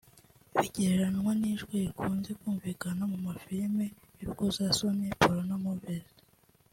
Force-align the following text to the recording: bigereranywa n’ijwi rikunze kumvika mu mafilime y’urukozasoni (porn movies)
bigereranywa 0.55 1.31
n’ijwi 1.39 1.75
rikunze 1.85 2.31
kumvika 2.39 2.87
mu 3.11 3.17
mafilime 3.25 3.85
y’urukozasoni 4.19 5.05
(porn 5.21 5.49
movies) 5.65 6.09